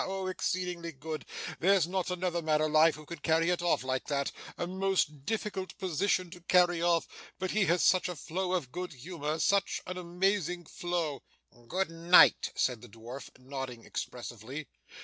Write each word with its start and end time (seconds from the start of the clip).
Oh 0.03 0.25
exceedingly 0.25 0.93
good! 0.93 1.27
There's 1.59 1.85
not 1.87 2.09
another 2.09 2.41
man 2.41 2.59
alive 2.59 2.95
who 2.95 3.05
could 3.05 3.21
carry 3.21 3.51
it 3.51 3.61
off 3.61 3.83
like 3.83 4.07
that. 4.07 4.31
A 4.57 4.65
most 4.65 5.27
difficult 5.27 5.77
position 5.77 6.31
to 6.31 6.41
carry 6.41 6.81
off. 6.81 7.07
But 7.37 7.51
he 7.51 7.65
has 7.65 7.83
such 7.83 8.09
a 8.09 8.15
flow 8.15 8.53
of 8.53 8.71
good 8.71 8.93
humour, 8.93 9.37
such 9.37 9.79
an 9.85 9.99
amazing 9.99 10.65
flow!' 10.65 11.21
'Good 11.67 11.91
night,' 11.91 12.51
said 12.55 12.81
the 12.81 12.89
dwarf, 12.89 13.29
nodding 13.37 13.85
expressively. 13.85 14.65